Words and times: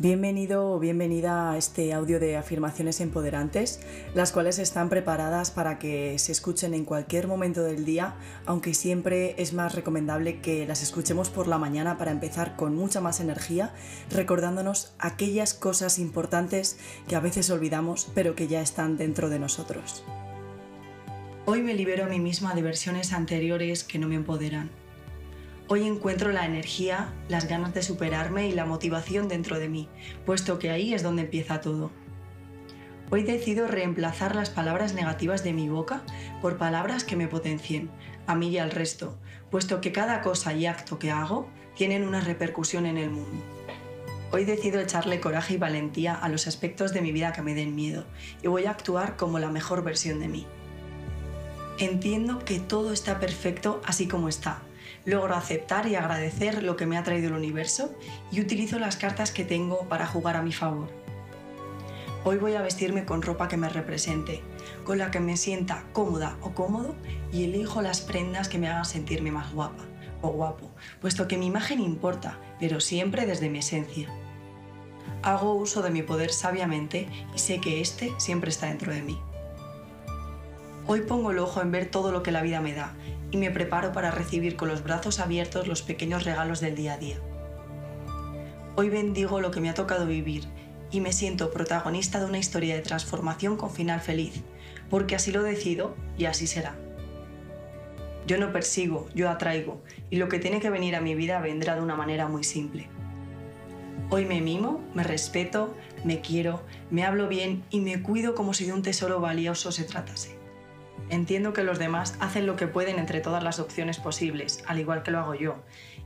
Bienvenido 0.00 0.72
o 0.72 0.78
bienvenida 0.78 1.52
a 1.52 1.58
este 1.58 1.92
audio 1.92 2.18
de 2.20 2.38
afirmaciones 2.38 3.02
empoderantes, 3.02 3.80
las 4.14 4.32
cuales 4.32 4.58
están 4.58 4.88
preparadas 4.88 5.50
para 5.50 5.78
que 5.78 6.18
se 6.18 6.32
escuchen 6.32 6.72
en 6.72 6.86
cualquier 6.86 7.28
momento 7.28 7.62
del 7.62 7.84
día, 7.84 8.14
aunque 8.46 8.72
siempre 8.72 9.34
es 9.36 9.52
más 9.52 9.74
recomendable 9.74 10.40
que 10.40 10.66
las 10.66 10.82
escuchemos 10.82 11.28
por 11.28 11.48
la 11.48 11.58
mañana 11.58 11.98
para 11.98 12.12
empezar 12.12 12.56
con 12.56 12.74
mucha 12.76 13.02
más 13.02 13.20
energía, 13.20 13.74
recordándonos 14.10 14.94
aquellas 14.98 15.52
cosas 15.52 15.98
importantes 15.98 16.78
que 17.06 17.14
a 17.14 17.20
veces 17.20 17.50
olvidamos, 17.50 18.10
pero 18.14 18.34
que 18.34 18.48
ya 18.48 18.62
están 18.62 18.96
dentro 18.96 19.28
de 19.28 19.38
nosotros. 19.38 20.02
Hoy 21.44 21.60
me 21.60 21.74
libero 21.74 22.04
a 22.04 22.08
mí 22.08 22.20
misma 22.20 22.54
de 22.54 22.62
versiones 22.62 23.12
anteriores 23.12 23.84
que 23.84 23.98
no 23.98 24.08
me 24.08 24.14
empoderan 24.14 24.70
Hoy 25.72 25.86
encuentro 25.86 26.32
la 26.32 26.46
energía, 26.46 27.14
las 27.28 27.46
ganas 27.46 27.72
de 27.72 27.84
superarme 27.84 28.48
y 28.48 28.52
la 28.52 28.66
motivación 28.66 29.28
dentro 29.28 29.56
de 29.60 29.68
mí, 29.68 29.88
puesto 30.26 30.58
que 30.58 30.70
ahí 30.70 30.94
es 30.94 31.04
donde 31.04 31.22
empieza 31.22 31.60
todo. 31.60 31.92
Hoy 33.08 33.22
decido 33.22 33.68
reemplazar 33.68 34.34
las 34.34 34.50
palabras 34.50 34.94
negativas 34.94 35.44
de 35.44 35.52
mi 35.52 35.68
boca 35.68 36.02
por 36.42 36.58
palabras 36.58 37.04
que 37.04 37.14
me 37.14 37.28
potencien, 37.28 37.88
a 38.26 38.34
mí 38.34 38.48
y 38.48 38.58
al 38.58 38.72
resto, 38.72 39.16
puesto 39.52 39.80
que 39.80 39.92
cada 39.92 40.22
cosa 40.22 40.52
y 40.54 40.66
acto 40.66 40.98
que 40.98 41.12
hago 41.12 41.48
tienen 41.76 42.02
una 42.02 42.20
repercusión 42.20 42.84
en 42.84 42.98
el 42.98 43.10
mundo. 43.10 43.44
Hoy 44.32 44.44
decido 44.44 44.80
echarle 44.80 45.20
coraje 45.20 45.54
y 45.54 45.58
valentía 45.58 46.16
a 46.16 46.28
los 46.28 46.48
aspectos 46.48 46.92
de 46.92 47.00
mi 47.00 47.12
vida 47.12 47.32
que 47.32 47.42
me 47.42 47.54
den 47.54 47.76
miedo 47.76 48.06
y 48.42 48.48
voy 48.48 48.64
a 48.64 48.72
actuar 48.72 49.16
como 49.16 49.38
la 49.38 49.52
mejor 49.52 49.84
versión 49.84 50.18
de 50.18 50.26
mí. 50.26 50.48
Entiendo 51.78 52.40
que 52.40 52.58
todo 52.58 52.92
está 52.92 53.20
perfecto 53.20 53.80
así 53.84 54.08
como 54.08 54.28
está 54.28 54.62
logro 55.04 55.34
aceptar 55.34 55.86
y 55.86 55.94
agradecer 55.94 56.62
lo 56.62 56.76
que 56.76 56.86
me 56.86 56.96
ha 56.98 57.02
traído 57.02 57.28
el 57.28 57.34
universo 57.34 57.94
y 58.30 58.40
utilizo 58.40 58.78
las 58.78 58.96
cartas 58.96 59.32
que 59.32 59.44
tengo 59.44 59.88
para 59.88 60.06
jugar 60.06 60.36
a 60.36 60.42
mi 60.42 60.52
favor. 60.52 60.88
Hoy 62.22 62.36
voy 62.36 62.54
a 62.54 62.62
vestirme 62.62 63.06
con 63.06 63.22
ropa 63.22 63.48
que 63.48 63.56
me 63.56 63.70
represente, 63.70 64.42
con 64.84 64.98
la 64.98 65.10
que 65.10 65.20
me 65.20 65.38
sienta 65.38 65.84
cómoda 65.92 66.36
o 66.42 66.50
cómodo 66.50 66.94
y 67.32 67.44
elijo 67.44 67.80
las 67.80 68.02
prendas 68.02 68.48
que 68.48 68.58
me 68.58 68.68
hagan 68.68 68.84
sentirme 68.84 69.32
más 69.32 69.52
guapa 69.54 69.84
o 70.20 70.28
guapo, 70.28 70.70
puesto 71.00 71.26
que 71.26 71.38
mi 71.38 71.46
imagen 71.46 71.80
importa, 71.80 72.38
pero 72.58 72.80
siempre 72.80 73.24
desde 73.24 73.48
mi 73.48 73.60
esencia. 73.60 74.08
Hago 75.22 75.54
uso 75.54 75.80
de 75.82 75.90
mi 75.90 76.02
poder 76.02 76.30
sabiamente 76.30 77.08
y 77.34 77.38
sé 77.38 77.58
que 77.58 77.80
este 77.80 78.12
siempre 78.18 78.50
está 78.50 78.66
dentro 78.66 78.92
de 78.92 79.02
mí. 79.02 79.18
Hoy 80.92 81.02
pongo 81.02 81.30
el 81.30 81.38
ojo 81.38 81.62
en 81.62 81.70
ver 81.70 81.86
todo 81.86 82.10
lo 82.10 82.24
que 82.24 82.32
la 82.32 82.42
vida 82.42 82.60
me 82.60 82.74
da 82.74 82.94
y 83.30 83.36
me 83.36 83.52
preparo 83.52 83.92
para 83.92 84.10
recibir 84.10 84.56
con 84.56 84.66
los 84.66 84.82
brazos 84.82 85.20
abiertos 85.20 85.68
los 85.68 85.82
pequeños 85.82 86.24
regalos 86.24 86.58
del 86.58 86.74
día 86.74 86.94
a 86.94 86.98
día. 86.98 87.20
Hoy 88.74 88.88
bendigo 88.88 89.40
lo 89.40 89.52
que 89.52 89.60
me 89.60 89.70
ha 89.70 89.74
tocado 89.74 90.04
vivir 90.04 90.48
y 90.90 91.00
me 91.00 91.12
siento 91.12 91.52
protagonista 91.52 92.18
de 92.18 92.24
una 92.24 92.38
historia 92.38 92.74
de 92.74 92.82
transformación 92.82 93.56
con 93.56 93.70
final 93.70 94.00
feliz, 94.00 94.42
porque 94.88 95.14
así 95.14 95.30
lo 95.30 95.44
decido 95.44 95.94
y 96.18 96.24
así 96.24 96.48
será. 96.48 96.74
Yo 98.26 98.38
no 98.38 98.50
persigo, 98.50 99.08
yo 99.14 99.30
atraigo, 99.30 99.80
y 100.10 100.16
lo 100.16 100.28
que 100.28 100.40
tiene 100.40 100.58
que 100.58 100.70
venir 100.70 100.96
a 100.96 101.00
mi 101.00 101.14
vida 101.14 101.38
vendrá 101.38 101.76
de 101.76 101.82
una 101.82 101.94
manera 101.94 102.26
muy 102.26 102.42
simple. 102.42 102.88
Hoy 104.08 104.24
me 104.24 104.40
mimo, 104.40 104.80
me 104.92 105.04
respeto, 105.04 105.72
me 106.02 106.20
quiero, 106.20 106.64
me 106.90 107.04
hablo 107.04 107.28
bien 107.28 107.62
y 107.70 107.78
me 107.78 108.02
cuido 108.02 108.34
como 108.34 108.54
si 108.54 108.66
de 108.66 108.72
un 108.72 108.82
tesoro 108.82 109.20
valioso 109.20 109.70
se 109.70 109.84
tratase. 109.84 110.39
Entiendo 111.10 111.52
que 111.52 111.64
los 111.64 111.80
demás 111.80 112.16
hacen 112.20 112.46
lo 112.46 112.54
que 112.54 112.68
pueden 112.68 113.00
entre 113.00 113.20
todas 113.20 113.42
las 113.42 113.58
opciones 113.58 113.98
posibles, 113.98 114.62
al 114.68 114.78
igual 114.78 115.02
que 115.02 115.10
lo 115.10 115.18
hago 115.18 115.34
yo, 115.34 115.56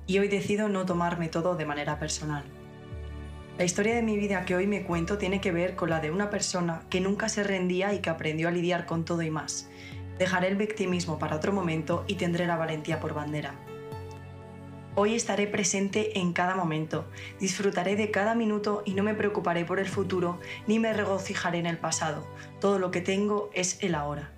y 0.07 0.19
hoy 0.19 0.29
decido 0.29 0.71
no 0.71 0.87
tomarme 0.87 1.29
todo 1.29 1.57
de 1.57 1.67
manera 1.67 1.99
personal. 1.99 2.43
La 3.59 3.65
historia 3.65 3.95
de 3.95 4.03
mi 4.03 4.17
vida 4.17 4.47
que 4.47 4.57
hoy 4.57 4.67
me 4.67 4.83
cuento 4.83 5.19
tiene 5.19 5.43
que 5.43 5.53
ver 5.53 5.77
con 5.77 5.91
la 5.91 6.01
de 6.01 6.11
una 6.11 6.31
persona 6.31 6.83
que 6.89 7.03
nunca 7.03 7.29
se 7.29 7.45
rendía 7.45 7.93
y 7.93 8.01
que 8.01 8.09
aprendió 8.09 8.49
a 8.49 8.51
lidiar 8.51 8.87
con 8.87 9.05
todo 9.05 9.21
y 9.21 9.31
más. 9.31 9.69
Dejaré 10.19 10.49
el 10.49 10.57
victimismo 10.57 11.19
para 11.19 11.37
otro 11.37 11.53
momento 11.53 12.05
y 12.07 12.15
tendré 12.15 12.47
la 12.47 12.57
valentía 12.57 12.99
por 12.99 13.13
bandera. 13.13 13.55
Hoy 14.97 15.15
estaré 15.15 15.47
presente 15.47 16.19
en 16.19 16.33
cada 16.33 16.55
momento, 16.55 17.05
disfrutaré 17.41 17.95
de 17.95 18.11
cada 18.11 18.35
minuto 18.35 18.83
y 18.87 18.95
no 18.95 19.03
me 19.03 19.15
preocuparé 19.15 19.65
por 19.65 19.81
el 19.81 19.89
futuro 19.89 20.41
ni 20.67 20.79
me 20.79 20.95
regocijaré 20.95 21.59
en 21.59 21.67
el 21.67 21.79
pasado. 21.79 22.27
Todo 22.59 22.79
lo 22.79 22.91
que 22.91 23.03
tengo 23.03 23.51
es 23.53 23.79
el 23.83 23.97
ahora. 23.97 24.34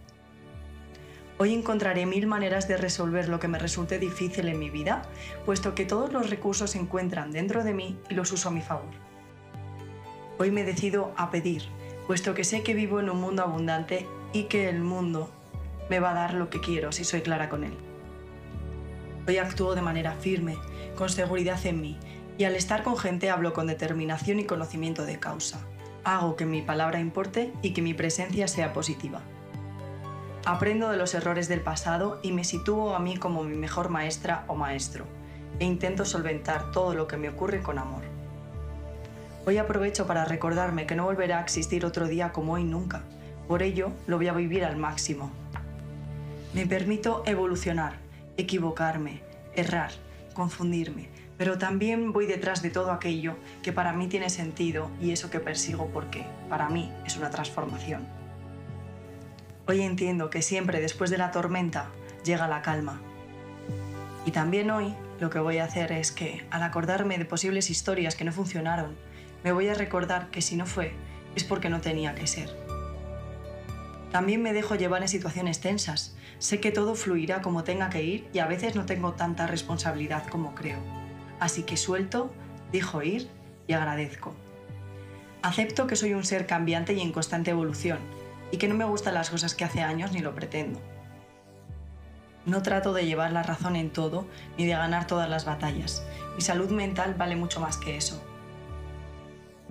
Hoy 1.39 1.53
encontraré 1.53 2.07
mil 2.07 2.27
maneras 2.27 2.67
de 2.67 2.79
resolver 2.79 3.29
lo 3.29 3.39
que 3.39 3.49
me 3.49 3.59
resulte 3.59 3.99
difícil 3.99 4.49
en 4.49 4.59
mi 4.59 4.71
vida, 4.71 5.03
puesto 5.45 5.75
que 5.75 5.85
todos 5.85 6.11
los 6.11 6.31
recursos 6.31 6.71
se 6.71 6.79
encuentran 6.79 7.31
dentro 7.31 7.63
de 7.63 7.75
mí 7.75 7.99
y 8.09 8.15
los 8.15 8.33
uso 8.33 8.49
a 8.49 8.53
mi 8.53 8.63
favor. 8.63 8.89
Hoy 10.39 10.51
me 10.51 10.65
decido 10.65 11.13
a 11.15 11.31
pedir, 11.31 11.65
puesto 12.07 12.33
que 12.33 12.43
sé 12.43 12.63
que 12.63 12.73
vivo 12.73 13.01
en 13.01 13.11
un 13.11 13.21
mundo 13.21 13.43
abundante 13.43 14.07
y 14.33 14.45
que 14.45 14.71
el 14.71 14.81
mundo 14.81 15.31
me 15.91 16.01
va 16.01 16.13
a 16.13 16.15
dar 16.15 16.33
lo 16.33 16.49
que 16.49 16.61
quiero 16.61 16.91
si 16.91 17.05
soy 17.05 17.21
clara 17.21 17.51
con 17.51 17.65
él. 17.65 17.75
Hoy 19.29 19.37
actúo 19.37 19.75
de 19.75 19.83
manera 19.83 20.13
firme, 20.13 20.57
con 20.97 21.11
seguridad 21.11 21.65
en 21.67 21.83
mí, 21.83 21.99
y 22.39 22.45
al 22.45 22.57
estar 22.57 22.83
con 22.83 22.97
gente 22.97 23.29
hablo 23.29 23.53
con 23.53 23.67
determinación 23.67 24.41
y 24.41 24.45
conocimiento 24.45 25.05
de 25.05 25.19
causa. 25.19 25.61
Hago 26.03 26.35
que 26.35 26.47
mi 26.47 26.63
palabra 26.63 26.99
importe 26.99 27.53
y 27.61 27.75
que 27.75 27.83
mi 27.83 27.93
presencia 27.93 28.49
sea 28.49 28.73
positiva. 28.73 29.21
Aprendo 30.49 30.91
de 30.91 30.97
los 30.97 31.13
errores 31.15 31.49
del 31.49 31.61
pasado 31.61 32.21
y 32.23 32.31
me 32.31 32.45
sitúo 32.45 32.95
a 32.95 33.01
mí 33.01 33.17
como 33.17 33.43
mi 33.43 33.57
mejor 33.57 33.89
maestra 33.89 34.45
o 34.47 34.55
maestro, 34.55 35.05
e 35.59 35.65
intento 35.65 36.05
solventar 36.05 36.71
todo 36.71 36.95
lo 36.95 37.09
que 37.09 37.17
me 37.17 37.29
ocurre 37.29 37.63
con 37.63 37.81
amor. 37.81 38.05
Hoy 39.45 39.59
aprovecho 39.59 40.07
para 40.07 40.25
recordarme 40.25 40.87
que 40.87 40.95
no 40.95 41.03
volverá 41.03 41.39
a 41.39 41.43
existir 41.43 41.85
otro 41.85 42.07
día 42.07 42.31
como 42.31 42.53
hoy 42.53 42.63
nunca, 42.63 43.03
por 43.49 43.61
ello 43.61 43.91
lo 44.07 44.19
voy 44.19 44.29
a 44.29 44.35
vivir 44.35 44.65
al 44.65 44.77
máximo. 44.77 45.33
Me 46.55 46.65
permito 46.65 47.25
evolucionar, 47.27 47.95
equivocarme, 48.37 49.23
errar, 49.53 49.91
confundirme, 50.33 51.09
pero 51.37 51.59
también 51.59 52.13
voy 52.13 52.27
detrás 52.27 52.63
de 52.63 52.71
todo 52.71 52.93
aquello 52.93 53.35
que 53.65 53.73
para 53.73 53.93
mí 53.93 54.07
tiene 54.07 54.31
sentido 54.31 54.93
y 55.01 55.11
eso 55.11 55.29
que 55.29 55.41
persigo 55.41 55.91
porque 55.93 56.25
para 56.49 56.69
mí 56.69 56.93
es 57.05 57.17
una 57.17 57.31
transformación. 57.31 58.16
Hoy 59.69 59.83
entiendo 59.83 60.31
que 60.31 60.43
siempre 60.43 60.81
después 60.81 61.11
de 61.11 61.19
la 61.19 61.33
tormenta 61.33 61.91
llega 62.25 62.47
la 62.47 62.63
calma. 62.63 63.01
Y 64.25 64.31
también 64.31 64.71
hoy 64.71 64.95
lo 65.19 65.29
que 65.29 65.41
voy 65.41 65.59
a 65.59 65.65
hacer 65.65 65.91
es 65.91 66.13
que, 66.13 66.47
al 66.51 66.63
acordarme 66.63 67.19
de 67.19 67.25
posibles 67.25 67.69
historias 67.69 68.15
que 68.15 68.23
no 68.23 68.31
funcionaron, 68.31 68.95
me 69.43 69.51
voy 69.51 69.67
a 69.67 69.75
recordar 69.75 70.31
que 70.31 70.41
si 70.41 70.55
no 70.55 70.67
fue, 70.67 70.93
es 71.35 71.43
porque 71.43 71.69
no 71.69 71.81
tenía 71.81 72.15
que 72.15 72.29
ser. 72.29 72.49
También 74.13 74.41
me 74.41 74.53
dejo 74.53 74.77
llevar 74.77 75.03
en 75.03 75.09
situaciones 75.09 75.61
tensas. 75.61 76.15
Sé 76.39 76.61
que 76.61 76.71
todo 76.71 76.95
fluirá 76.95 77.43
como 77.43 77.65
tenga 77.65 77.91
que 77.91 78.05
ir 78.05 78.29
y 78.33 78.39
a 78.39 78.47
veces 78.47 78.77
no 78.77 78.87
tengo 78.87 79.15
tanta 79.15 79.49
responsabilidad 79.49 80.29
como 80.29 80.55
creo. 80.55 80.79
Así 81.41 81.65
que 81.65 81.77
suelto, 81.77 82.33
dejo 82.71 83.03
ir 83.03 83.29
y 83.67 83.73
agradezco. 83.73 84.33
Acepto 85.43 85.89
que 85.89 85.97
soy 85.97 86.15
un 86.15 86.25
ser 86.25 86.47
cambiante 86.47 86.93
y 86.93 87.01
en 87.01 87.11
constante 87.11 87.51
evolución 87.51 87.99
y 88.51 88.59
que 88.59 88.69
no 88.69 88.75
me 88.75 88.85
gustan 88.85 89.15
las 89.15 89.31
cosas 89.31 89.55
que 89.55 89.65
hace 89.65 89.83
años 89.83 90.13
ni 90.13 90.21
lo 90.21 90.35
pretendo. 90.35 90.81
No 92.45 92.63
trato 92.63 92.93
de 92.93 93.07
llevar 93.07 93.33
la 93.33 93.43
razón 93.43 93.75
en 93.75 93.91
todo 93.91 94.27
ni 94.57 94.67
de 94.67 94.73
ganar 94.73 95.07
todas 95.07 95.29
las 95.29 95.45
batallas. 95.45 96.05
Mi 96.37 96.41
salud 96.41 96.71
mental 96.71 97.15
vale 97.15 97.35
mucho 97.35 97.61
más 97.61 97.77
que 97.77 97.97
eso. 97.97 98.23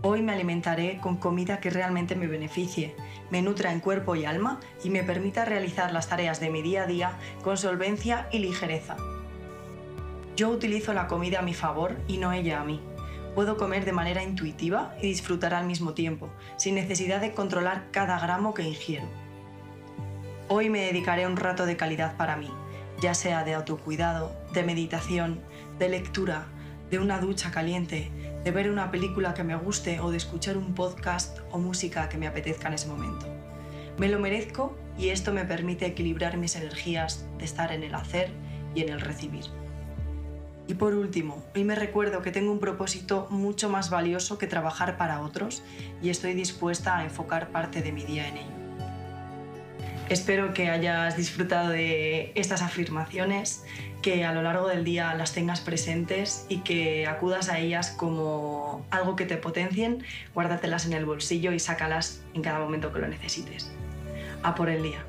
Hoy 0.02 0.22
me 0.22 0.34
alimentaré 0.34 1.00
con 1.00 1.16
comida 1.16 1.60
que 1.60 1.70
realmente 1.70 2.16
me 2.16 2.28
beneficie, 2.28 2.96
me 3.32 3.42
nutra 3.42 3.72
en 3.72 3.80
cuerpo 3.80 4.16
y 4.16 4.26
alma 4.26 4.60
y 4.84 4.90
me 4.90 5.04
permita 5.04 5.46
realizar 5.46 5.94
las 5.94 6.10
tareas 6.10 6.40
de 6.40 6.50
mi 6.50 6.62
día 6.62 6.84
a 6.84 6.86
día 6.86 7.18
con 7.44 7.58
solvencia 7.58 8.28
y 8.32 8.40
ligereza. 8.40 8.98
Yo 10.36 10.50
utilizo 10.50 10.94
la 10.94 11.08
comida 11.08 11.40
a 11.40 11.44
mi 11.44 11.54
favor 11.54 11.96
y 12.08 12.18
no 12.18 12.34
ella 12.34 12.60
a 12.60 12.66
mí. 12.66 12.82
Puedo 13.36 13.58
comer 13.58 13.84
de 13.84 13.92
manera 13.92 14.24
intuitiva 14.24 14.96
y 15.02 15.08
disfrutar 15.08 15.54
al 15.54 15.68
mismo 15.68 15.94
tiempo, 15.94 16.30
sin 16.56 16.76
necesidad 16.76 17.20
de 17.20 17.34
controlar 17.34 17.92
cada 17.92 18.18
gramo 18.18 18.54
que 18.54 18.64
ingiero. 18.64 19.06
Hoy 20.48 20.70
me 20.70 20.86
dedicaré 20.86 21.28
un 21.28 21.36
rato 21.36 21.66
de 21.66 21.76
calidad 21.76 22.16
para 22.16 22.38
mí, 22.38 22.50
ya 23.02 23.14
sea 23.14 23.44
de 23.44 23.54
autocuidado, 23.54 24.34
de 24.54 24.64
meditación, 24.64 25.42
de 25.78 25.90
lectura, 25.90 26.48
de 26.90 26.98
una 26.98 27.20
ducha 27.20 27.52
caliente, 27.52 28.10
de 28.46 28.52
ver 28.52 28.72
una 28.72 28.90
película 28.90 29.34
que 29.34 29.44
me 29.44 29.58
guste 29.58 30.00
o 30.00 30.12
de 30.12 30.18
escuchar 30.18 30.56
un 30.56 30.74
podcast 30.74 31.40
o 31.52 31.58
música 31.58 32.08
que 32.08 32.18
me 32.18 32.28
apetezca 32.28 32.70
en 32.70 32.76
ese 32.76 32.88
momento. 32.88 33.26
Me 33.98 34.08
lo 34.08 34.18
merezco 34.18 34.78
y 34.98 35.10
esto 35.10 35.34
me 35.34 35.44
permite 35.44 35.86
equilibrar 35.86 36.38
mis 36.38 36.56
energías 36.56 37.26
de 37.38 37.44
estar 37.44 37.74
en 37.74 37.84
el 37.84 37.96
hacer 37.96 38.30
y 38.76 38.82
en 38.82 38.90
el 38.90 39.02
recibir. 39.02 39.65
Y 40.68 40.74
por 40.74 40.96
último, 40.96 41.44
hoy 41.56 41.64
me 41.64 41.76
recuerdo 41.76 42.22
que 42.22 42.32
tengo 42.32 42.52
un 42.52 42.60
propósito 42.60 43.28
mucho 43.30 43.70
más 43.70 43.90
valioso 43.90 44.38
que 44.38 44.48
trabajar 44.48 44.98
para 44.98 45.22
otros 45.22 45.64
y 46.02 46.10
estoy 46.10 46.34
dispuesta 46.34 46.98
a 46.98 47.04
enfocar 47.04 47.50
parte 47.50 47.82
de 47.82 47.92
mi 47.92 48.04
día 48.04 48.28
en 48.28 48.38
ello. 48.38 48.56
Espero 50.10 50.54
que 50.54 50.70
hayas 50.70 51.18
disfrutado 51.18 51.70
de 51.70 52.32
estas 52.36 52.62
afirmaciones, 52.62 53.64
que 54.04 54.24
a 54.24 54.34
lo 54.34 54.44
largo 54.44 54.68
del 54.68 54.84
día 54.84 55.14
las 55.16 55.34
tengas 55.34 55.62
presentes 55.62 56.46
y 56.48 56.60
que 56.60 57.08
acudas 57.08 57.50
a 57.50 57.58
ellas 57.58 57.90
como 57.90 58.86
algo 58.92 59.16
que 59.16 59.26
te 59.26 59.38
potencien, 59.38 60.04
guárdatelas 60.36 60.86
en 60.86 60.94
el 60.94 61.06
bolsillo 61.06 61.54
y 61.54 61.60
sácalas 61.60 62.22
en 62.36 62.44
cada 62.44 62.60
momento 62.60 62.94
que 62.94 63.00
lo 63.00 63.08
necesites. 63.08 63.72
A 64.44 64.54
por 64.54 64.70
el 64.70 64.84
día. 64.84 65.04